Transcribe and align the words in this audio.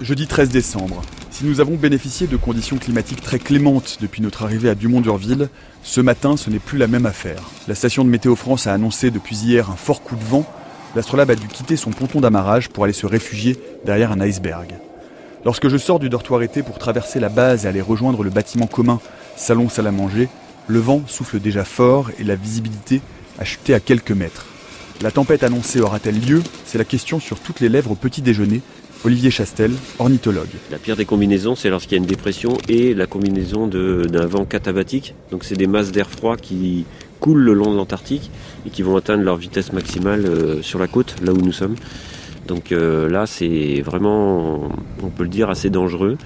Jeudi 0.00 0.28
13 0.28 0.50
décembre. 0.50 1.02
Si 1.32 1.44
nous 1.44 1.60
avons 1.60 1.74
bénéficié 1.74 2.28
de 2.28 2.36
conditions 2.36 2.76
climatiques 2.76 3.20
très 3.20 3.40
clémentes 3.40 3.98
depuis 4.00 4.22
notre 4.22 4.44
arrivée 4.44 4.68
à 4.68 4.76
Dumont-d'Urville, 4.76 5.48
ce 5.82 6.00
matin 6.00 6.36
ce 6.36 6.50
n'est 6.50 6.60
plus 6.60 6.78
la 6.78 6.86
même 6.86 7.04
affaire. 7.04 7.42
La 7.66 7.74
station 7.74 8.04
de 8.04 8.08
Météo 8.08 8.36
France 8.36 8.68
a 8.68 8.72
annoncé 8.72 9.10
depuis 9.10 9.36
hier 9.36 9.70
un 9.70 9.76
fort 9.76 10.02
coup 10.02 10.14
de 10.14 10.22
vent. 10.22 10.46
L'astrolabe 10.94 11.32
a 11.32 11.34
dû 11.34 11.48
quitter 11.48 11.76
son 11.76 11.90
ponton 11.90 12.20
d'amarrage 12.20 12.68
pour 12.68 12.84
aller 12.84 12.92
se 12.92 13.06
réfugier 13.06 13.56
derrière 13.84 14.12
un 14.12 14.20
iceberg. 14.20 14.72
Lorsque 15.44 15.68
je 15.68 15.76
sors 15.76 15.98
du 15.98 16.08
dortoir 16.08 16.42
été 16.42 16.62
pour 16.62 16.78
traverser 16.78 17.18
la 17.18 17.28
base 17.28 17.64
et 17.64 17.68
aller 17.68 17.80
rejoindre 17.80 18.22
le 18.22 18.30
bâtiment 18.30 18.68
commun 18.68 19.00
Salon 19.36 19.68
Salle 19.68 19.88
à 19.88 19.92
manger, 19.92 20.28
le 20.68 20.78
vent 20.78 21.02
souffle 21.08 21.40
déjà 21.40 21.64
fort 21.64 22.10
et 22.20 22.24
la 22.24 22.36
visibilité 22.36 23.00
a 23.40 23.44
chuté 23.44 23.74
à 23.74 23.80
quelques 23.80 24.12
mètres. 24.12 24.46
La 25.00 25.10
tempête 25.10 25.44
annoncée 25.44 25.80
aura-t-elle 25.80 26.20
lieu? 26.20 26.42
C'est 26.64 26.78
la 26.78 26.84
question 26.84 27.20
sur 27.20 27.38
toutes 27.38 27.60
les 27.60 27.68
lèvres 27.68 27.92
au 27.92 27.94
petit 27.94 28.20
déjeuner. 28.22 28.62
Olivier 29.04 29.30
Chastel, 29.30 29.70
ornithologue. 30.00 30.48
La 30.72 30.78
pire 30.78 30.96
des 30.96 31.04
combinaisons, 31.04 31.54
c'est 31.54 31.70
lorsqu'il 31.70 31.92
y 31.92 31.94
a 31.94 32.02
une 32.02 32.08
dépression 32.08 32.58
et 32.68 32.94
la 32.94 33.06
combinaison 33.06 33.68
d'un 33.68 34.26
vent 34.26 34.44
catabatique. 34.44 35.14
Donc 35.30 35.44
c'est 35.44 35.54
des 35.54 35.68
masses 35.68 35.92
d'air 35.92 36.10
froid 36.10 36.36
qui 36.36 36.84
coulent 37.20 37.42
le 37.42 37.52
long 37.52 37.70
de 37.70 37.76
l'Antarctique 37.76 38.28
et 38.66 38.70
qui 38.70 38.82
vont 38.82 38.96
atteindre 38.96 39.22
leur 39.22 39.36
vitesse 39.36 39.72
maximale 39.72 40.26
euh, 40.26 40.62
sur 40.62 40.80
la 40.80 40.88
côte, 40.88 41.14
là 41.22 41.32
où 41.32 41.36
nous 41.36 41.52
sommes. 41.52 41.76
Donc 42.48 42.72
euh, 42.72 43.08
là, 43.08 43.26
c'est 43.26 43.82
vraiment, 43.82 44.68
on 45.02 45.10
peut 45.10 45.22
le 45.22 45.28
dire, 45.28 45.48
assez 45.48 45.70
dangereux. 45.70 46.18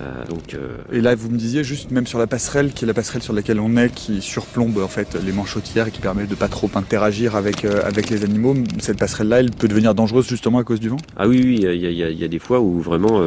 Euh, 0.00 0.24
donc, 0.28 0.54
euh, 0.54 0.76
Et 0.92 1.00
là, 1.00 1.14
vous 1.14 1.30
me 1.30 1.36
disiez 1.36 1.64
juste 1.64 1.90
même 1.90 2.06
sur 2.06 2.18
la 2.18 2.26
passerelle, 2.26 2.72
qui 2.72 2.84
est 2.84 2.86
la 2.86 2.94
passerelle 2.94 3.22
sur 3.22 3.32
laquelle 3.32 3.60
on 3.60 3.76
est, 3.76 3.92
qui 3.92 4.22
surplombe 4.22 4.78
en 4.78 4.88
fait 4.88 5.16
les 5.24 5.32
manchotières 5.32 5.88
et 5.88 5.90
qui 5.90 6.00
permet 6.00 6.26
de 6.26 6.34
pas 6.34 6.48
trop 6.48 6.70
interagir 6.74 7.36
avec 7.36 7.64
euh, 7.64 7.82
avec 7.84 8.10
les 8.10 8.24
animaux. 8.24 8.54
Cette 8.78 8.98
passerelle-là, 8.98 9.40
elle 9.40 9.50
peut 9.50 9.68
devenir 9.68 9.94
dangereuse 9.94 10.28
justement 10.28 10.58
à 10.58 10.64
cause 10.64 10.80
du 10.80 10.88
vent? 10.88 10.96
Ah 11.16 11.28
oui, 11.28 11.40
oui, 11.44 11.60
il 11.62 11.92
y, 11.92 12.24
a, 12.24 12.28
des 12.28 12.38
fois 12.38 12.60
où 12.60 12.80
vraiment 12.80 13.20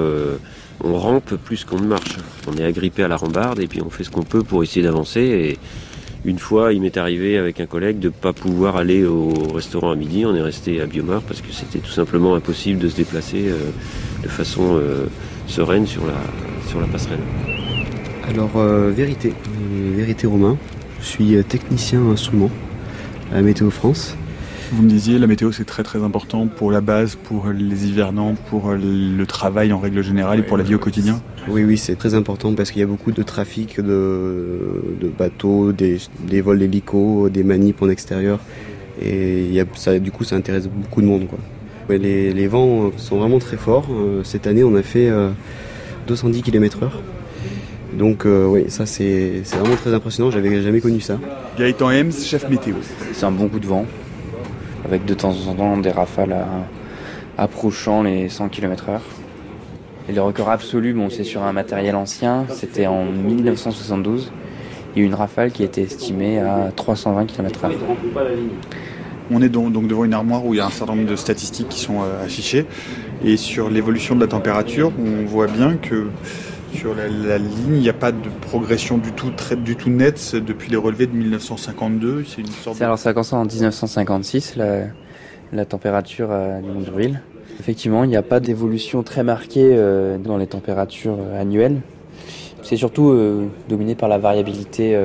on 0.84 0.98
rampe 0.98 1.36
plus 1.36 1.64
qu'on 1.66 1.80
ne 1.80 1.88
marche. 1.88 2.18
On 2.48 2.58
est 2.58 2.66
agrippé 2.66 3.04
à 3.04 3.08
la 3.08 3.18
rambarde 3.18 3.60
et 3.60 3.68
puis 3.68 3.82
on 3.82 3.90
fait 3.90 4.04
ce 4.04 4.10
qu'on 4.10 4.24
peut 4.24 4.44
pour 4.44 4.64
essayer 4.64 4.82
d'avancer. 4.82 5.22
Et 5.22 5.58
une 6.26 6.40
fois, 6.40 6.74
il 6.74 6.82
m'est 6.82 6.98
arrivé 6.98 7.38
avec 7.38 7.60
un 7.60 7.66
collègue 7.66 8.00
de 8.00 8.08
ne 8.08 8.14
pas 8.14 8.34
pouvoir 8.34 8.78
aller 8.78 9.06
au 9.06 9.34
restaurant 9.54 9.92
à 9.92 9.96
midi. 9.96 10.26
On 10.26 10.36
est 10.36 10.42
resté 10.42 10.82
à 10.82 10.86
Biomar 10.86 11.22
parce 11.22 11.42
que 11.42 11.52
c'était 11.52 11.80
tout 11.80 11.92
simplement 11.92 12.36
impossible 12.36 12.80
de 12.80 12.90
se 12.90 12.96
déplacer 12.96 13.52
de 14.24 14.28
façon 14.28 14.82
sereine 15.48 15.86
sur 15.86 16.06
la, 16.06 16.14
sur 16.74 16.82
la 16.82 16.88
passerelle 16.88 17.20
Alors, 18.28 18.50
euh, 18.56 18.90
vérité, 18.90 19.32
euh, 19.32 19.96
vérité 19.96 20.26
Romain. 20.26 20.58
Je 21.00 21.06
suis 21.06 21.36
euh, 21.36 21.44
technicien 21.44 22.02
instrument 22.10 22.50
à 23.32 23.44
Météo 23.44 23.70
France. 23.70 24.18
Vous 24.72 24.82
me 24.82 24.90
disiez, 24.90 25.20
la 25.20 25.28
météo 25.28 25.52
c'est 25.52 25.66
très 25.66 25.84
très 25.84 26.02
important 26.02 26.48
pour 26.48 26.72
la 26.72 26.82
base, 26.82 27.16
pour 27.16 27.50
les 27.50 27.88
hivernants, 27.88 28.34
pour 28.50 28.72
le 28.72 29.24
travail 29.26 29.72
en 29.72 29.78
règle 29.78 30.02
générale 30.02 30.40
et 30.40 30.42
pour 30.42 30.58
la 30.58 30.64
vie 30.64 30.74
au 30.74 30.80
quotidien 30.80 31.22
Oui, 31.48 31.64
oui, 31.64 31.78
c'est 31.78 31.96
très 31.96 32.16
important 32.16 32.56
parce 32.56 32.72
qu'il 32.72 32.80
y 32.80 32.84
a 32.84 32.88
beaucoup 32.88 33.12
de 33.12 33.22
trafic 33.22 33.80
de, 33.80 35.12
bateaux, 35.16 35.74
des, 35.74 36.00
vols 36.42 36.58
d'hélicos, 36.58 37.30
des 37.30 37.44
manips 37.44 37.84
en 37.84 37.90
extérieur. 37.90 38.40
Et 39.00 39.44
il 39.44 39.54
y 39.54 39.60
a, 39.60 39.66
ça, 39.76 40.00
du 40.00 40.10
coup, 40.10 40.24
ça 40.24 40.38
intéresse 40.38 40.68
beaucoup 40.68 41.04
de 41.04 41.08
monde. 41.08 41.28
Quoi. 41.28 41.38
Les, 41.96 42.34
les, 42.34 42.48
vents 42.48 42.92
sont 42.98 43.20
vraiment 43.20 43.38
très 43.38 43.58
forts. 43.58 43.88
Cette 44.24 44.48
année, 44.48 44.64
on 44.64 44.74
a 44.74 44.82
fait 44.82 45.12
210 46.08 46.42
km/h. 46.42 46.90
Donc 47.98 48.26
euh, 48.26 48.46
oui, 48.46 48.66
ça 48.70 48.86
c'est 48.86 49.44
vraiment 49.54 49.76
très 49.76 49.94
impressionnant, 49.94 50.32
j'avais 50.32 50.62
jamais 50.62 50.82
connu 50.82 51.00
ça. 51.00 51.20
Gaëtan 51.58 51.92
Hems, 51.92 52.12
chef 52.12 52.50
météo. 52.50 52.76
C'est 53.14 53.26
un 53.26 53.32
bon 53.32 53.48
coup 53.48 53.60
de 53.60 53.68
vent, 53.68 53.86
avec 54.86 55.06
de 55.06 55.14
temps 55.14 55.36
en 55.48 55.54
temps 55.54 55.78
des 55.78 55.92
rafales 55.92 56.36
approchant 57.38 58.04
les 58.04 58.30
100 58.30 58.50
km/h. 58.50 59.00
Et 60.10 60.12
le 60.12 60.22
record 60.22 60.50
absolu, 60.50 60.94
bon, 60.94 61.10
c'est 61.10 61.24
sur 61.24 61.44
un 61.44 61.54
matériel 61.54 61.96
ancien, 61.96 62.46
c'était 62.50 62.88
en 62.88 63.06
1972. 63.06 64.32
Il 64.96 65.00
y 65.00 65.02
a 65.02 65.06
eu 65.06 65.08
une 65.08 65.16
rafale 65.16 65.52
qui 65.52 65.64
a 65.64 65.66
été 65.66 65.82
estimée 65.82 66.40
à 66.40 66.72
320 66.76 67.26
km/h. 67.26 67.72
On 69.32 69.42
est 69.42 69.50
donc, 69.50 69.88
devant 69.88 70.06
une 70.06 70.14
armoire 70.14 70.46
où 70.46 70.54
il 70.54 70.58
y 70.58 70.60
a 70.60 70.66
un 70.66 70.72
certain 70.72 70.96
nombre 70.96 71.10
de 71.10 71.16
statistiques 71.16 71.70
qui 71.70 71.80
sont 71.80 72.02
euh, 72.02 72.24
affichées. 72.24 72.66
Et 73.24 73.38
sur 73.38 73.70
l'évolution 73.70 74.16
de 74.16 74.22
la 74.22 74.28
température, 74.28 74.92
on 75.00 75.26
voit 75.26 75.48
bien 75.48 75.76
que 75.76 76.08
sur 76.74 76.96
la, 76.96 77.08
ligne, 77.38 77.76
il 77.76 77.82
n'y 77.82 77.90
a 77.90 77.94
pas 77.94 78.12
de 78.12 78.30
progression 78.42 78.98
du 78.98 79.12
tout, 79.12 79.30
très, 79.32 79.56
du 79.56 79.76
tout 79.76 79.90
nette 79.90 80.36
depuis 80.36 80.70
les 80.70 80.78
relevés 80.78 81.08
de 81.08 81.16
1952. 81.16 82.26
C'est 82.28 82.42
une 82.42 82.48
sorte 82.48 82.82
Alors 82.82 82.98
ça 82.98 83.10
a 83.10 83.14
commencé 83.14 83.36
en 83.36 83.46
1956, 83.46 84.58
la, 84.58 85.66
température 85.66 86.32
à 86.32 86.60
Londreville. 86.62 87.22
Effectivement, 87.60 88.04
il 88.04 88.10
n'y 88.10 88.18
a 88.18 88.24
pas 88.24 88.40
d'évolution 88.40 89.04
très 89.04 89.24
marquée 89.24 89.70
euh, 89.74 90.18
dans 90.18 90.38
les 90.38 90.48
températures 90.48 91.18
euh, 91.20 91.40
annuelles. 91.40 91.82
C'est 92.64 92.78
surtout 92.78 93.10
euh, 93.10 93.46
dominé 93.70 93.94
par 93.94 94.10
la 94.10 94.18
variabilité 94.18 94.98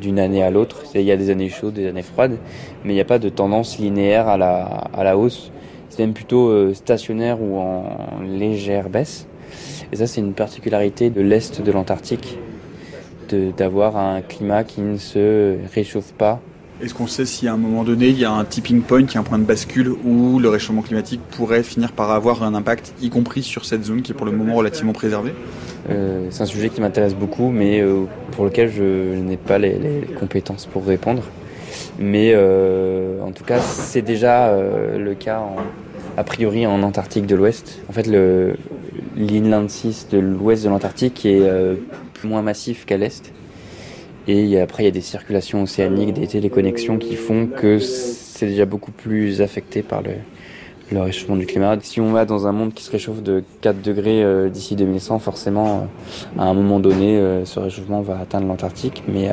d'une 0.00 0.18
année 0.18 0.42
à 0.42 0.50
l'autre. 0.50 0.84
Il 0.94 1.02
y 1.02 1.12
a 1.12 1.16
des 1.16 1.30
années 1.30 1.48
chaudes, 1.48 1.74
des 1.74 1.88
années 1.88 2.02
froides, 2.02 2.38
mais 2.84 2.92
il 2.92 2.94
n'y 2.94 3.00
a 3.00 3.04
pas 3.04 3.18
de 3.18 3.28
tendance 3.28 3.78
linéaire 3.78 4.28
à 4.28 4.36
la, 4.38 5.18
hausse 5.18 5.50
c'est 5.96 6.02
même 6.02 6.12
plutôt 6.12 6.48
euh, 6.48 6.74
stationnaire 6.74 7.40
ou 7.40 7.58
en 7.58 8.20
légère 8.22 8.90
baisse. 8.90 9.26
Et 9.92 9.96
ça, 9.96 10.06
c'est 10.06 10.20
une 10.20 10.34
particularité 10.34 11.10
de 11.10 11.22
l'est 11.22 11.62
de 11.62 11.72
l'Antarctique, 11.72 12.38
d'avoir 13.56 13.96
un 13.96 14.20
climat 14.20 14.64
qui 14.64 14.82
ne 14.82 14.98
se 14.98 15.56
réchauffe 15.72 16.12
pas. 16.12 16.40
Est-ce 16.82 16.92
qu'on 16.92 17.06
sait 17.06 17.24
si 17.24 17.48
à 17.48 17.54
un 17.54 17.56
moment 17.56 17.84
donné, 17.84 18.08
il 18.08 18.18
y 18.18 18.26
a 18.26 18.30
un 18.30 18.44
tipping 18.44 18.82
point, 18.82 19.06
un 19.14 19.22
point 19.22 19.38
de 19.38 19.44
bascule 19.44 19.94
où 20.04 20.38
le 20.38 20.48
réchauffement 20.50 20.82
climatique 20.82 21.22
pourrait 21.30 21.62
finir 21.62 21.92
par 21.92 22.10
avoir 22.10 22.42
un 22.42 22.54
impact, 22.54 22.92
y 23.00 23.08
compris 23.08 23.42
sur 23.42 23.64
cette 23.64 23.84
zone 23.84 24.02
qui 24.02 24.12
est 24.12 24.14
pour 24.14 24.26
le 24.26 24.32
moment 24.32 24.54
relativement 24.54 24.92
préservée? 24.92 25.32
Euh, 25.90 26.26
C'est 26.30 26.42
un 26.42 26.46
sujet 26.46 26.68
qui 26.68 26.80
m'intéresse 26.80 27.14
beaucoup, 27.14 27.50
mais 27.50 27.80
euh, 27.80 28.04
pour 28.32 28.44
lequel 28.44 28.70
je 28.70 29.14
n'ai 29.14 29.36
pas 29.36 29.58
les, 29.58 29.78
compétences 30.18 30.66
pour 30.66 30.84
répondre. 30.84 31.22
Mais 31.98 32.32
euh, 32.34 33.22
en 33.22 33.32
tout 33.32 33.44
cas, 33.44 33.58
c'est 33.60 34.02
déjà 34.02 34.54
le 34.96 35.14
cas 35.14 35.42
a 36.16 36.24
priori 36.24 36.66
en 36.66 36.82
Antarctique 36.82 37.26
de 37.26 37.36
l'Ouest. 37.36 37.80
En 37.88 37.92
fait, 37.92 38.06
l'inland 39.16 39.68
6 39.68 40.08
de 40.10 40.18
l'ouest 40.18 40.64
de 40.64 40.68
l'Antarctique 40.68 41.26
est 41.26 41.42
moins 42.24 42.42
massif 42.42 42.84
qu'à 42.86 42.96
l'est. 42.96 43.32
Et 44.28 44.58
après, 44.60 44.82
il 44.82 44.86
y 44.86 44.88
a 44.88 44.92
des 44.92 45.00
circulations 45.00 45.62
océaniques, 45.62 46.12
des 46.12 46.26
téléconnexions 46.26 46.98
qui 46.98 47.14
font 47.14 47.46
que 47.46 47.78
c'est 47.78 48.46
déjà 48.46 48.64
beaucoup 48.64 48.90
plus 48.90 49.40
affecté 49.40 49.82
par 49.82 50.02
le, 50.02 50.12
le 50.92 51.00
réchauffement 51.00 51.36
du 51.36 51.46
climat. 51.46 51.76
Si 51.82 52.00
on 52.00 52.12
va 52.12 52.24
dans 52.24 52.46
un 52.46 52.52
monde 52.52 52.72
qui 52.74 52.84
se 52.84 52.90
réchauffe 52.90 53.22
de 53.22 53.42
4 53.60 53.82
degrés 53.82 54.22
euh, 54.22 54.48
d'ici 54.48 54.76
2100, 54.76 55.18
forcément, 55.18 55.88
à 56.38 56.44
un 56.44 56.54
moment 56.54 56.80
donné, 56.80 57.20
ce 57.44 57.58
réchauffement 57.58 58.02
va 58.02 58.18
atteindre 58.20 58.46
l'Antarctique. 58.46 59.02
Mais 59.08 59.30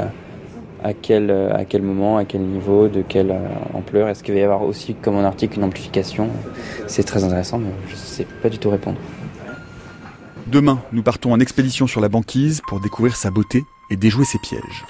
à 0.84 0.94
quel, 0.94 1.32
euh, 1.32 1.56
à 1.56 1.66
quel 1.66 1.82
moment, 1.82 2.18
à 2.18 2.26
quel 2.26 2.42
niveau, 2.42 2.90
de 2.90 3.02
quelle 3.02 3.32
euh, 3.32 3.48
ampleur. 3.74 4.10
Est-ce 4.10 4.24
qu'il 4.24 4.34
va 4.34 4.42
y 4.42 4.44
avoir 4.44 4.64
aussi, 4.64 4.94
comme 4.96 5.16
en 5.16 5.24
article, 5.24 5.58
une 5.58 5.64
amplification? 5.64 6.30
C'est 6.88 7.04
très 7.04 7.24
intéressant, 7.24 7.58
mais 7.58 7.72
je 7.88 7.94
ne 7.94 7.98
sais 7.98 8.28
pas 8.42 8.50
du 8.50 8.60
tout 8.60 8.70
répondre. 8.70 8.98
Demain, 10.48 10.82
nous 10.92 11.02
partons 11.02 11.32
en 11.32 11.40
expédition 11.40 11.88
sur 11.88 12.02
la 12.02 12.10
banquise 12.10 12.62
pour 12.68 12.82
découvrir 12.82 13.16
sa 13.16 13.32
beauté 13.32 13.64
et 13.90 13.96
déjouer 13.96 14.26
ses 14.26 14.40
pièges. 14.40 14.84